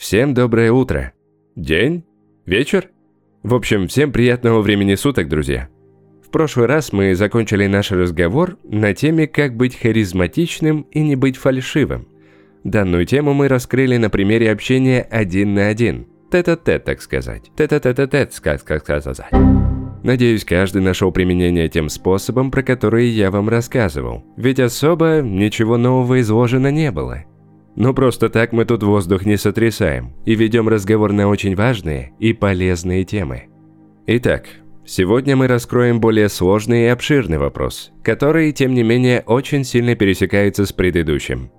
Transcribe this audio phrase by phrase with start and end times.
[0.00, 1.12] Всем доброе утро.
[1.56, 2.04] День?
[2.46, 2.88] Вечер?
[3.42, 5.68] В общем, всем приятного времени суток, друзья.
[6.26, 11.36] В прошлый раз мы закончили наш разговор на теме «Как быть харизматичным и не быть
[11.36, 12.08] фальшивым».
[12.64, 16.06] Данную тему мы раскрыли на примере общения один на один.
[16.32, 17.50] Тет-а-тет, так сказать.
[17.54, 19.30] Тет-а-тет-а-тет, сказать.
[20.02, 24.24] Надеюсь, каждый нашел применение тем способом, про которые я вам рассказывал.
[24.38, 27.24] Ведь особо ничего нового изложено не было.
[27.76, 32.32] Но просто так мы тут воздух не сотрясаем и ведем разговор на очень важные и
[32.32, 33.44] полезные темы.
[34.06, 34.46] Итак,
[34.84, 40.66] сегодня мы раскроем более сложный и обширный вопрос, который, тем не менее, очень сильно пересекается
[40.66, 41.50] с предыдущим.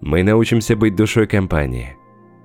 [0.00, 1.94] Мы научимся быть душой компании.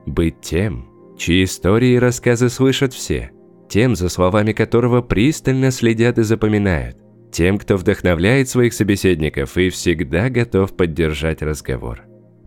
[0.06, 3.32] Быть тем, чьи истории и рассказы слышат все.
[3.70, 6.98] Тем, за словами которого пристально следят и запоминают.
[7.32, 12.04] Тем, кто вдохновляет своих собеседников и всегда готов поддержать разговор.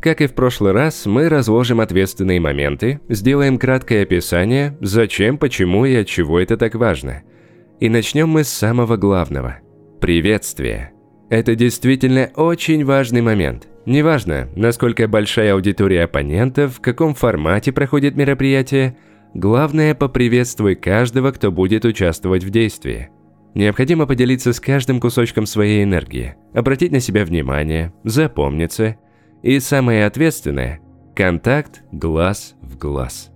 [0.09, 5.95] Как и в прошлый раз, мы разложим ответственные моменты, сделаем краткое описание, зачем, почему и
[5.97, 7.25] от чего это так важно.
[7.79, 9.59] И начнем мы с самого главного–
[10.01, 10.93] приветствия.
[11.29, 13.69] Это действительно очень важный момент.
[13.85, 18.97] Неважно, насколько большая аудитория оппонентов, в каком формате проходит мероприятие,
[19.35, 23.11] главное– поприветствуй каждого, кто будет участвовать в действии.
[23.55, 28.97] Необходимо поделиться с каждым кусочком своей энергии, обратить на себя внимание, запомниться–
[29.43, 30.81] и самое ответственное–
[31.17, 33.31] контакт глаз в глаз.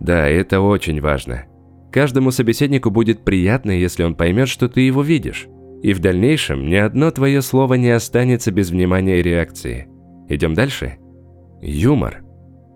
[0.00, 1.44] Да, это очень важно.
[1.92, 5.46] Каждому собеседнику будет приятно, если он поймет, что ты его видишь.
[5.82, 9.86] И в дальнейшем ни одно твое слово не останется без внимания и реакции.
[10.28, 10.98] Идем дальше?
[11.60, 12.24] Юмор.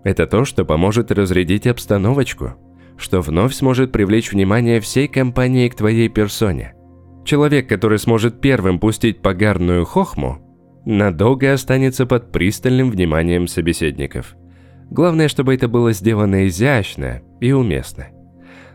[0.03, 2.53] Это то, что поможет разрядить обстановочку,
[2.97, 6.73] что вновь сможет привлечь внимание всей компании к твоей персоне.
[7.25, 10.48] Человек, который сможет первым пустить погарную хохму,
[10.85, 14.35] надолго останется под пристальным вниманием собеседников.
[14.89, 18.07] Главное, чтобы это было сделано изящно и уместно.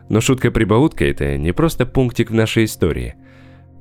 [0.09, 3.15] Но шутка-прибаутка– это не просто пунктик в нашей истории.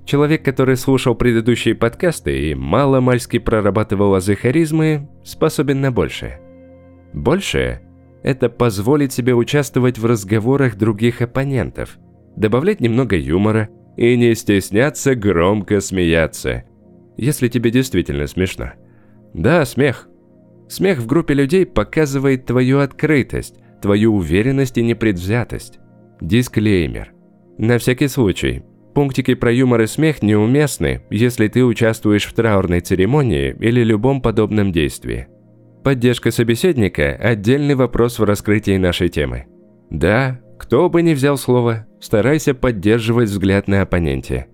[0.05, 6.39] Человек, который слушал предыдущие подкасты и мало-мальски прорабатывал азы харизмы, способен на большее.
[7.13, 7.81] Большее–
[8.23, 11.97] это позволить себе участвовать в разговорах других оппонентов,
[12.35, 16.63] добавлять немного юмора и не стесняться громко смеяться–
[17.17, 18.71] если тебе действительно смешно.
[19.33, 20.07] Да, смех.
[20.69, 25.79] Смех в группе людей показывает твою открытость, твою уверенность и непредвзятость.
[26.21, 27.13] Дисклеймер.
[27.57, 28.63] На всякий случай,
[28.95, 34.71] пунктики про юмор и смех неуместны, если ты участвуешь в траурной церемонии или любом подобном
[34.71, 35.27] действии.
[35.83, 39.45] Поддержка собеседника– отдельный вопрос в раскрытии нашей темы.
[39.89, 44.47] Да, кто бы ни взял слово, старайся поддерживать взгляд на оппоненте–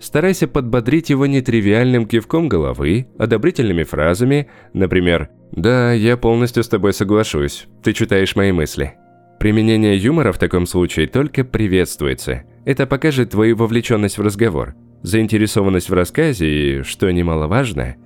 [0.00, 7.66] Старайся подбодрить его нетривиальным кивком головы, одобрительными фразами, например «Да, я полностью с тобой соглашусь,
[7.82, 8.94] ты читаешь мои мысли».
[9.38, 12.44] Применение юмора в таком случае только приветствуется.
[12.64, 17.96] Это покажет твою вовлеченность в разговор, заинтересованность в рассказе и, что немаловажно,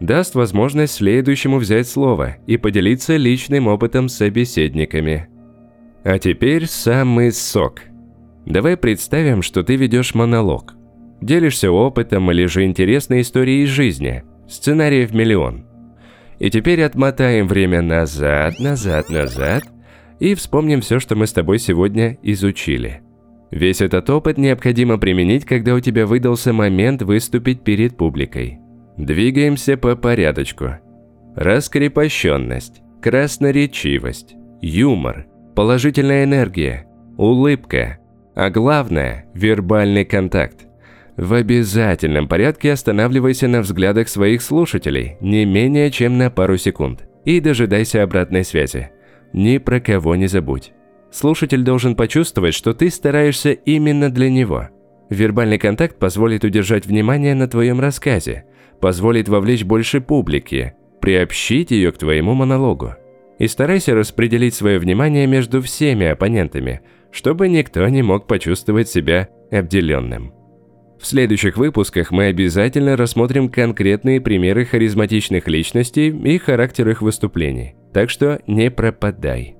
[0.00, 5.28] даст возможность следующему взять слово и поделиться личным опытом с собеседниками.
[6.04, 7.80] А теперь самый сок.
[8.46, 10.77] Давай представим, что ты ведешь монолог.
[11.20, 14.22] Делишься опытом или же интересной историей из жизни.
[14.48, 15.66] Сценариев миллион.
[16.38, 19.64] И теперь отмотаем время назад, назад, назад
[20.20, 23.02] и вспомним все, что мы с тобой сегодня изучили.
[23.50, 28.60] Весь этот опыт необходимо применить, когда у тебя выдался момент выступить перед публикой.
[28.96, 30.76] Двигаемся по порядочку.
[31.34, 36.86] Раскрепощенность, красноречивость, юмор, положительная энергия,
[37.16, 37.98] улыбка,
[38.34, 40.67] а главное– вербальный контакт.
[41.18, 47.40] В обязательном порядке останавливайся на взглядах своих слушателей не менее чем на пару секунд и
[47.40, 48.90] дожидайся обратной связи.
[49.32, 50.70] Ни про кого не забудь.
[51.10, 54.68] Слушатель должен почувствовать, что ты стараешься именно для него.
[55.10, 58.44] Вербальный контакт позволит удержать внимание на твоем рассказе,
[58.80, 62.94] позволит вовлечь больше публики, приобщить ее к твоему монологу.
[63.40, 66.80] И старайся распределить свое внимание между всеми оппонентами,
[67.10, 70.37] чтобы никто не мог почувствовать себя обделенным.
[71.00, 77.76] В следующих выпусках мы обязательно рассмотрим конкретные примеры харизматичных личностей и характер их выступлений.
[77.92, 79.56] Так что не пропадай.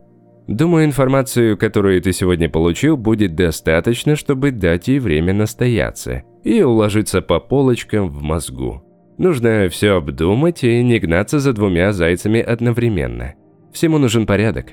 [0.49, 7.21] Думаю, информацию, которую ты сегодня получил, будет достаточно, чтобы дать ей время настояться и уложиться
[7.21, 8.83] по полочкам в мозгу.
[9.19, 13.35] Нужно все обдумать и не гнаться за двумя зайцами одновременно.
[13.73, 14.73] Всему нужен порядок.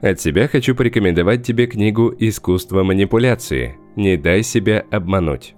[0.00, 3.76] От себя хочу порекомендовать тебе книгу «Искусство манипуляции.
[3.96, 5.54] Не дай себя обмануть».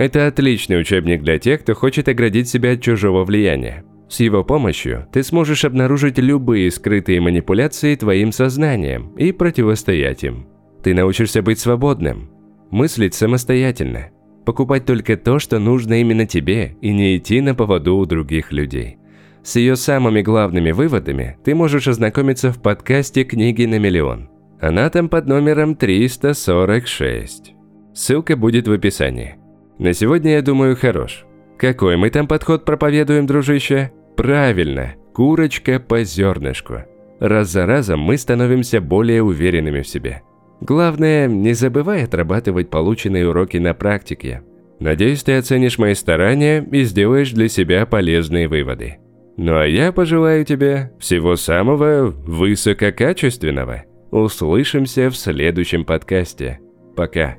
[0.00, 3.84] Это отличный учебник для тех, кто хочет оградить себя от чужого влияния.
[4.08, 10.48] С его помощью ты сможешь обнаружить любые скрытые манипуляции твоим сознанием и противостоять им.
[10.82, 12.30] Ты научишься быть свободным,
[12.70, 14.08] мыслить самостоятельно,
[14.46, 18.96] покупать только то, что нужно именно тебе, и не идти на поводу у других людей.
[19.42, 24.30] С ее самыми главными выводами ты можешь ознакомиться в подкасте «Книги на миллион».
[24.62, 27.52] Она там под номером 346.
[27.92, 29.39] Ссылка будет в описании.
[29.80, 31.24] На сегодня, я думаю, хорош.
[31.56, 33.92] Какой мы там подход проповедуем, дружище?
[34.14, 36.82] Правильно, курочка по зернышку.
[37.18, 40.20] Раз за разом мы становимся более уверенными в себе.
[40.60, 44.42] Главное, не забывай отрабатывать полученные уроки на практике.
[44.80, 48.98] Надеюсь, ты оценишь мои старания и сделаешь для себя полезные выводы.
[49.38, 53.84] Ну а я пожелаю тебе всего самого высококачественного.
[54.10, 56.60] Услышимся в следующем подкасте.
[56.94, 57.38] Пока.